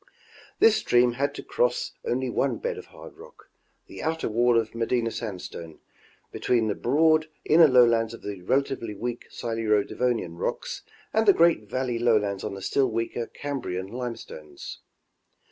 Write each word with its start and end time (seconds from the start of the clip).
This 0.57 0.77
stream 0.77 1.11
had 1.11 1.35
to 1.35 1.43
cross 1.43 1.91
only 2.03 2.27
one 2.27 2.57
bed 2.57 2.79
of 2.79 2.85
hard 2.87 3.19
rock, 3.19 3.51
the 3.85 4.01
outer 4.01 4.27
wall 4.29 4.57
of 4.59 4.73
Medina 4.73 5.11
sandstone, 5.11 5.77
between 6.31 6.65
the 6.67 6.73
broad 6.73 7.27
inner 7.45 7.67
lowlands 7.67 8.11
of 8.15 8.23
the 8.23 8.41
rela 8.41 8.65
tively 8.65 8.97
weak 8.97 9.27
Siluro 9.29 9.83
Devonian 9.87 10.37
rocks 10.39 10.81
and 11.13 11.27
the 11.27 11.33
great 11.33 11.69
valley 11.69 11.99
lowlands 11.99 12.43
on 12.43 12.55
the 12.55 12.63
still 12.63 12.89
weaker 12.89 13.27
Cambrian 13.27 13.85
limestones. 13.89 14.79